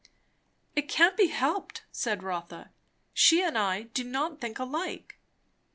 "It 0.75 0.89
can't 0.89 1.15
be 1.15 1.27
helped," 1.27 1.83
said 1.91 2.23
Rotha. 2.23 2.71
"She 3.13 3.43
and 3.43 3.55
I 3.55 3.83
do 3.83 4.03
not 4.03 4.41
think 4.41 4.57
alike." 4.57 5.19